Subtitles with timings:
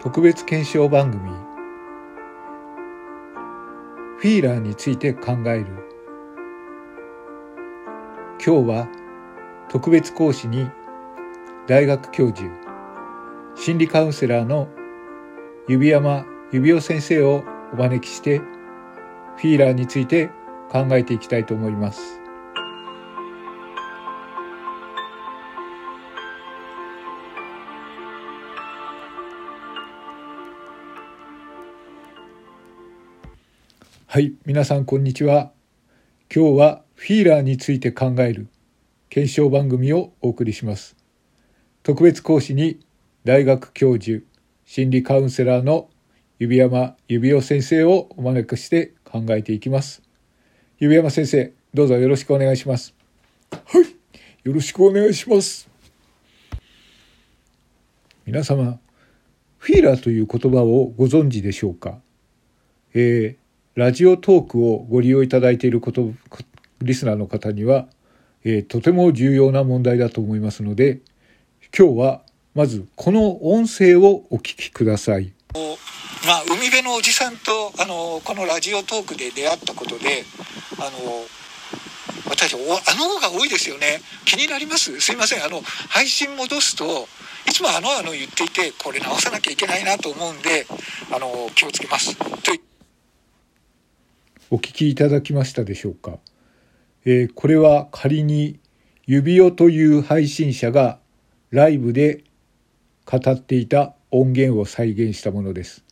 [0.00, 1.28] 特別検証番組
[4.18, 5.66] フィーラーについて考える
[8.44, 8.88] 今日は
[9.68, 10.70] 特別講師に
[11.66, 12.48] 大学教授
[13.56, 14.68] 心理カウンセラーの
[15.66, 20.30] 指山指夫先生をお招きしてフィーラーについて
[20.70, 22.17] 考えていきたいと思います。
[34.10, 35.52] はい、皆さんこんにちは。
[36.34, 38.48] 今日はフィーラーについて考える
[39.10, 40.96] 検証番組をお送りします。
[41.82, 42.80] 特別講師に
[43.24, 44.24] 大学教授、
[44.64, 45.90] 心理カウンセラーの
[46.38, 50.00] 指山指夫先生をお招きして考えていきます。
[50.78, 52.94] 指山先生、どうぞよろしくお願いします。
[53.50, 53.94] はい、
[54.42, 55.68] よろしくお願いします。
[58.24, 58.80] 皆様、
[59.58, 61.98] フィーラーという言葉をご存知でしょうか？
[62.94, 63.47] えー
[63.78, 66.12] ラジオトークをご利用いただいていること、
[66.82, 67.86] リスナーの方には、
[68.42, 70.98] えー、とても重要な問題だと思いますので、
[71.72, 72.22] 今日は
[72.56, 75.32] まずこの音声をお聞きください。
[76.26, 80.24] まあ、海辺のおじさんとあのこのラジオトークで出会ったことで
[80.80, 80.90] あの
[82.28, 82.58] 私あ
[82.96, 84.00] の方が多いですよね。
[84.24, 85.00] 気になります？
[85.00, 85.44] すいません。
[85.44, 87.06] あの配信戻すと
[87.48, 90.66] いつもあのあの言っていてこれ直さなきゃいけないなと思うんで
[91.14, 92.16] あの気をつけます。
[92.16, 92.26] と
[94.50, 96.18] お聞きいただきましたでしょうか、
[97.04, 98.58] えー、これは仮に
[99.04, 100.98] 指輪という配信者が
[101.50, 102.24] ライブで
[103.04, 105.84] 語っていた音源を再現したものです。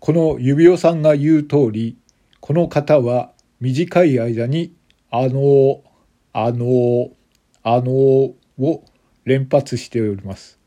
[0.00, 1.96] この指輪さんが言う通り、
[2.40, 4.74] この方は短い間に
[5.12, 5.84] あの、
[6.32, 7.10] あの、
[7.62, 8.84] あのを
[9.24, 10.58] 連発しております。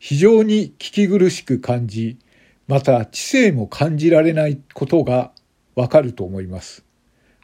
[0.00, 2.18] 非常に聞き苦しく感じ、
[2.66, 5.30] また知性も感じられないことが
[5.78, 6.84] わかると思います。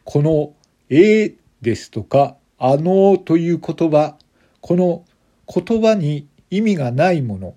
[0.02, 0.54] この
[0.90, 4.18] えですとかあのという言葉、
[4.60, 5.04] この
[5.46, 7.54] 言葉に意味がないもの、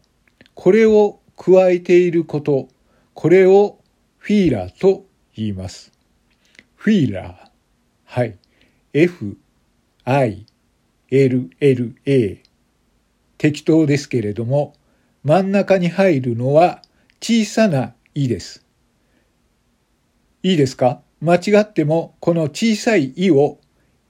[0.54, 2.68] これを加えていること、
[3.16, 3.80] これを
[4.20, 5.92] フィーラーと言います。
[6.76, 7.36] フィーラー。
[8.06, 8.38] はい。
[8.94, 9.36] F,
[10.06, 10.46] I,
[11.10, 12.44] L, L, A。
[13.40, 14.76] 適当ですけれども、
[15.24, 16.84] 真ん中に入るのは
[17.20, 18.67] 小さな「い」です。
[20.48, 21.02] いいですか？
[21.20, 23.60] 間違ってもこの小さい「い」を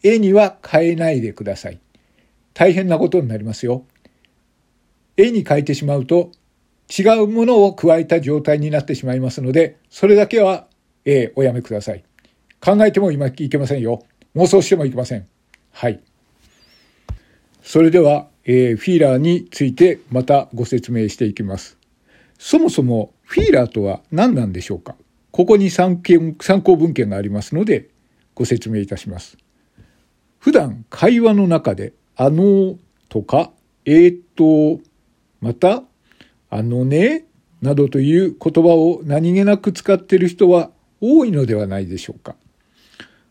[0.04, 1.80] 絵には変えないでください。
[2.54, 3.86] 大変なことになりますよ。
[5.16, 6.32] 絵に変えてしまうと
[6.96, 10.68] 違うものを加えた状態になってしまいますので、それだけは、
[11.06, 12.04] え、おやめください。
[12.62, 14.04] 考えても今いけませんよ。
[14.36, 15.26] 妄想してもいけません。
[15.72, 16.00] はい。
[17.64, 21.80] それでは、えー、フィーラーについてまたご説明していきます。
[22.38, 24.96] そもそもフィーラーとは何なんでしょうか？
[25.38, 26.02] ここに参
[26.42, 27.90] 参考文献がありますので
[28.34, 29.38] ご説明いたします。
[30.40, 32.76] 普段会話の中であの
[33.08, 33.52] とか
[33.86, 34.82] えー、っと
[35.40, 35.84] また
[36.50, 37.26] あのね
[37.62, 40.72] などという言葉を何気なく使っている人は
[41.02, 42.36] 多いのではないでしょうか。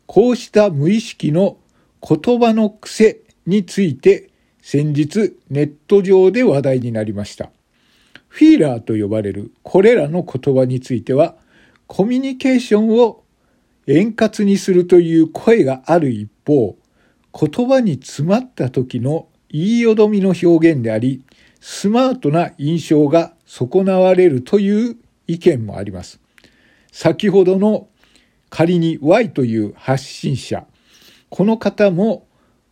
[0.07, 1.59] こうした無意識の
[2.09, 4.31] 言葉の癖について
[4.63, 7.51] 先日ネット上で話題になりました。
[8.29, 11.35] フィーラーと呼ばれるこれらの言葉については
[11.87, 13.23] コミュニケーションを
[13.87, 16.77] 円滑にするという声がある一方、
[17.39, 21.23] 言葉に詰まった時の言いよどみの表現であり、
[21.61, 26.21] スマートな印象が損なわれるという意見もあります。
[26.91, 27.89] 先ほどの
[28.51, 30.67] 仮に Y という発信者、
[31.29, 32.27] この方も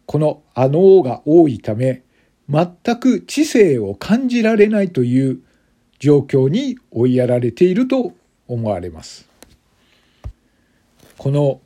[0.07, 2.03] このあのが多いため、
[2.49, 5.41] 全く知性を感じられないという
[5.99, 8.13] 状況に追いやられていると
[8.55, 9.29] 思われます。
[11.19, 11.61] この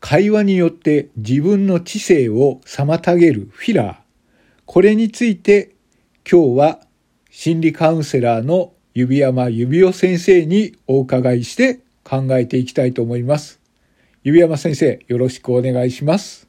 [0.00, 3.96] 会話によって自分の知性を妨げるフィラー、
[4.66, 5.74] これについて
[6.30, 6.80] 今日は
[7.30, 13.60] 心理カウンセラーの指山指夫先生にお伺いして考えていきたいと思います。
[14.22, 16.48] 指山先生、よろしくお願いします。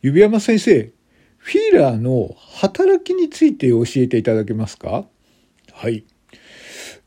[0.00, 0.90] 指山先生、
[1.36, 5.06] フィーラーの働きについて教えていただけますか？
[5.72, 6.04] はい。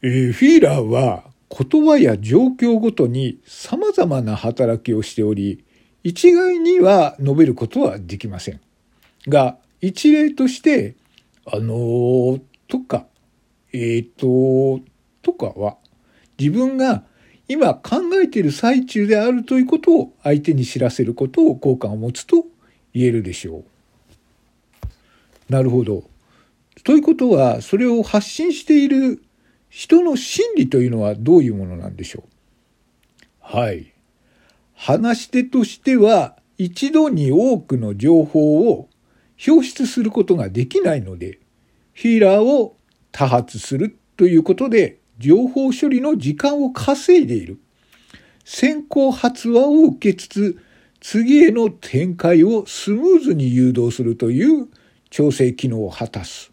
[0.04, 5.64] えー、フィーラーは言葉や状況ごとに様々な働きをしており、
[6.04, 8.60] 一概には述べることはできません。
[9.28, 10.96] が、一例として、
[11.46, 13.06] あのー、とか、
[13.74, 14.84] えっ、ー、と、
[15.22, 15.78] とかは、
[16.40, 17.04] 自分が
[17.48, 22.46] 今考えている最中であるということを相手に知らせることを効果を持つと
[22.94, 23.64] 言えるでしょ
[25.50, 25.52] う。
[25.52, 26.06] なるほど。
[26.84, 29.22] ということは、それを発信している
[29.72, 32.26] 人の心理というのはどういうものなんでしょう？
[33.40, 33.94] はい。
[34.76, 38.90] 話し手としては一度に多くの情報を
[39.48, 41.40] 表出することができないので、
[41.94, 42.76] フィーラーを
[43.12, 47.58] 多発するということで情報処理の時間を稼いでいる。
[48.44, 50.60] 先行発話を受けつつ、
[51.00, 54.68] 次への展開をスムーズに誘導するという
[55.10, 56.52] 調整機能を果たす。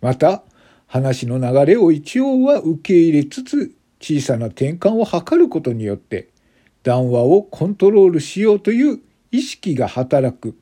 [0.00, 0.42] また、
[0.88, 6.28] 話の流れを一応は受け入れつつ、小さな転換を図ることによって、
[6.82, 9.00] 談話をコントロールしようという
[9.30, 10.56] 意識が働く、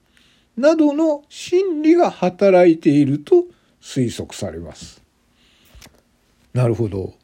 [0.56, 3.44] などの心理が働いていると
[3.80, 5.02] 推測されます。
[6.52, 7.14] なるほど。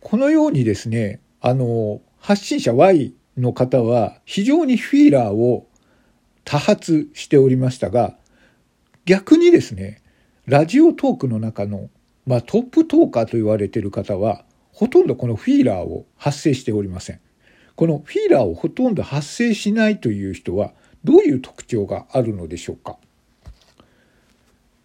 [0.00, 5.66] このようにですね、あの、発信者 Y の方は非常にフィーラーを
[6.44, 8.16] 多発しておりましたが、
[9.04, 10.00] 逆にですね、
[10.46, 11.90] ラジオトークの中の、
[12.26, 17.20] まあ、トップトーカーと言われている方は、ほとんどこのフィーラーを発生しておりません。
[17.74, 20.72] このフィーラーをほとんど発生しないという人は、
[21.04, 22.96] どういう特徴があるのでしょうか？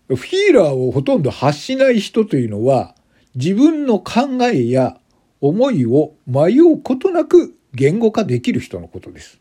[0.08, 2.96] フィーラーをほとんど発しない人というのは、
[3.36, 5.00] 自分の考えや
[5.42, 9.40] 思いを迷うことなく言語化できる人のことです。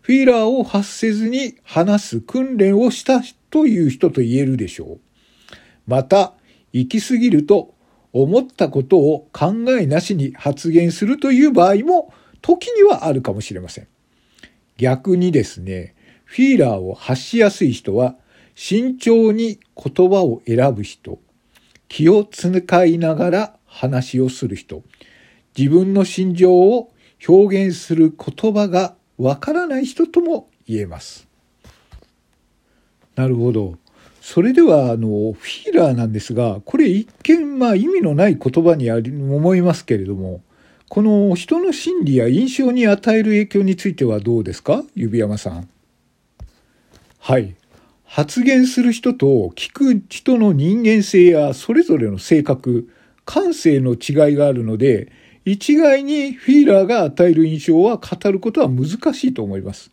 [0.00, 3.20] フィーラーを発せずに話す訓練をした
[3.50, 4.98] という人と言えるでしょう。
[5.86, 6.32] また、
[6.72, 7.74] 行き過ぎると
[8.12, 13.88] 思ったことを考えなしに発言するという場合も時にはあるかもしれません。
[14.76, 15.94] 逆にですね、
[16.24, 18.16] フィーラーを発しやすい人は
[18.54, 21.18] 慎重に言葉を選ぶ人、
[21.88, 24.82] 気を使いながら話をする人、
[25.56, 26.92] 自分の心情を
[27.26, 31.26] 表現する言葉がわからない人とも言えます。
[33.16, 33.76] なるほど。
[34.20, 40.42] それでは、あの、フィーラーなんですが、これ一見、まあ意味のない言葉にあり思いますけれども、
[40.88, 44.84] この人の心理や印象に与える影響についてはどうですか？
[44.94, 45.68] 指山さん。
[47.18, 47.54] はい。
[48.04, 52.88] 発言する人と聞く人の人間性やそれぞれの性格、
[53.26, 55.12] 感性の違いがあるので、
[55.44, 59.90] 一概にフィーラーが与える印象は語ることは難しいと思います。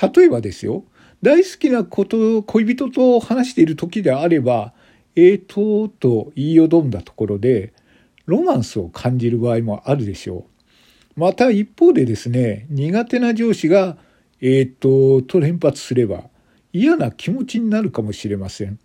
[0.00, 0.84] 例えばですよ、
[1.22, 4.72] 大好きなこと恋人と話している時であれば、
[5.16, 7.72] えーとと言いよどんだところで、
[8.26, 10.46] ロマンスを感じる場合もあるでしょ
[11.16, 11.20] う。
[11.20, 13.96] また一方でですね、苦手な上司が、
[14.40, 16.24] えーとと連発すれば
[16.70, 18.78] 嫌な気持ちになるかもしれません。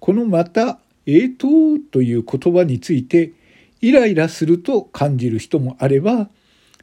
[0.00, 1.46] このまた、えーと
[1.92, 3.32] という言葉について
[3.80, 6.28] イライラすると感じる人もあれば、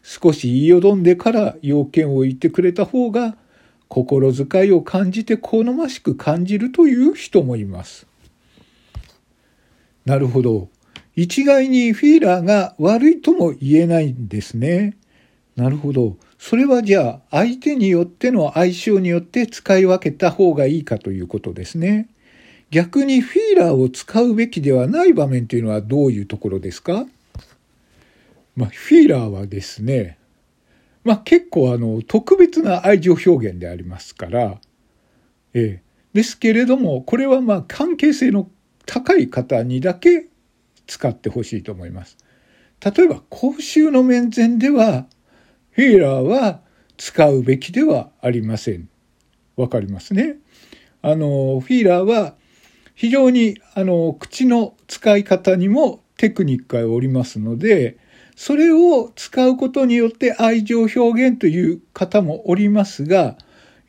[0.01, 3.35] 少し言いよどんでから要件を言ってくれた方が、
[3.87, 8.07] 心遣いを感じて好ましく感じるという人もいます。
[10.05, 10.69] なるほど。
[11.15, 14.97] 一概にフィーラーが悪いとも言えないんですね。
[15.55, 16.17] なるほど。
[16.37, 22.09] それはじゃあ相手によっての相性によって使い分けた方がいいかということですね。
[22.71, 27.05] 逆にフィーラーを使うべきではない場面というのはどういうところですか？
[28.55, 30.17] まあ、フィーラーはですね、
[31.05, 34.59] まあ、結構あの特別な愛情表現でありますから、
[35.53, 35.81] ええ、
[36.13, 38.49] ですけれどもこれはまあ関係性の
[38.85, 40.27] 高い方にだけ
[40.87, 42.17] 使ってほしいと思います。
[42.83, 45.05] 例えば公衆の面前では
[45.71, 46.61] フィーラーは
[46.97, 48.89] 使うべきではありません。
[49.55, 50.37] わかりますね？
[51.01, 52.35] あのフィーラーは
[52.95, 57.97] 非常にあの口の使い方にもテクニックがおりますので、
[58.35, 63.37] それを使うことによって愛情表現という方もおりますが、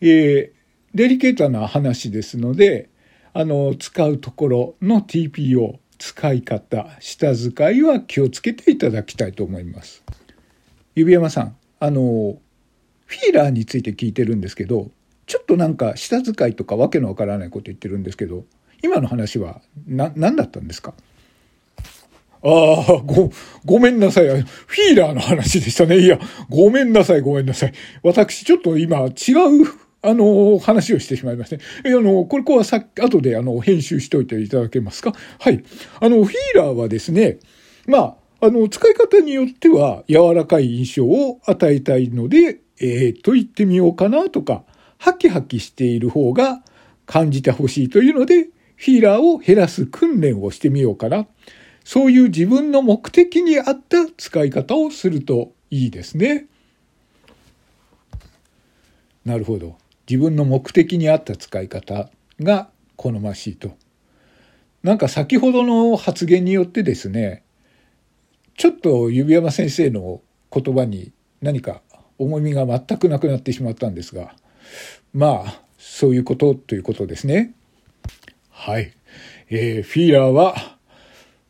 [0.00, 2.88] えー、デリケートな話ですので、
[3.32, 10.04] あの、使うところの TPO、使い方、下遣いは気をつけていただきたいと思います。
[10.94, 12.38] 指山さん、あの、
[13.06, 14.90] フィーラーについて聞いてるんですけど、
[15.26, 18.44] ちょっとなんか下遣いとかわけのわからないこと言ってるんですけど、
[18.82, 20.94] 今の話は、何だったんですか？
[22.48, 23.32] ああ、ご、
[23.64, 24.28] ごめんなさい。
[24.28, 25.98] フィーラーの話でしたね。
[25.98, 27.72] いや、ごめんなさい、ごめんなさい。
[28.04, 29.10] 私、ちょっと今、違う、
[30.02, 31.62] あの、話をしてしまいましたね。
[31.84, 35.12] え、あの、これ、こはさっき、後で、あの、編集しておいていただけますか？
[35.40, 35.64] はい。
[35.98, 37.38] あの、フィーラーはですね、
[37.86, 44.62] まあ、あの、使い方によっては、柔らかい印象を与えたいので、えー、と言ってみようかなとか、
[44.98, 46.62] ハキハキしている方が
[47.06, 51.26] 感じてほしいというので、フィーラーを減らす訓練をしてみようかな。
[51.86, 56.46] そういう自分の目的に合った使い方をするといいですね。
[59.24, 59.78] なるほど。
[60.10, 63.76] 自分の目的に合った使い方が好ましいと。
[64.82, 67.44] なんか先ほどの発言によってですね、
[68.56, 71.82] ちょっと指山先生の言葉に何か
[72.18, 74.34] 重みが全くなくなってしまったんですが、
[75.14, 77.54] まあ、そういうことということですね。
[78.50, 78.92] はい。
[79.50, 80.75] えー、フィーラーは、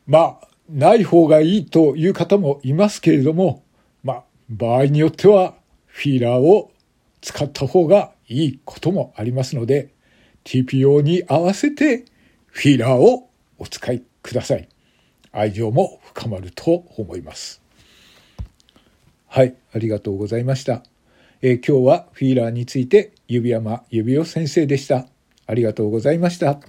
[0.07, 3.65] まあ、ない方がいいという方もいますけれども、
[4.03, 5.55] まあ、場合によっては、
[5.87, 6.71] フィーラーを
[7.21, 9.95] 使った方がいいこともありますので、
[10.45, 12.05] TPO に合わせて
[12.47, 14.69] フィーラーをお使いください。
[15.33, 17.61] 愛情も深まると思います。
[19.27, 20.83] はい、ありがとうございました。
[21.43, 25.07] えー、今日はフィーラーについて指山指夫先生でした。
[25.47, 26.61] ありがとうございました。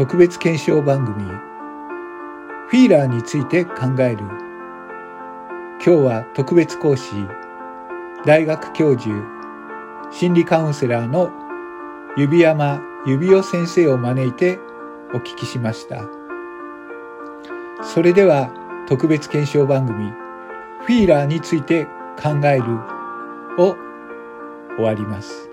[0.00, 4.24] 特別検証番組フィーラーについて考える
[5.76, 7.12] 今日は特別講師
[8.24, 9.14] 大学教授
[10.10, 11.30] 心理カウンセラーの
[12.16, 14.58] 指山指夫先生を招いて
[15.12, 16.06] お聞きしました。
[17.82, 18.50] それでは
[18.88, 20.12] 特別検証番組
[20.86, 21.84] フィーラーについて
[22.16, 22.64] 考える
[23.58, 23.76] を
[24.76, 25.49] 終わります。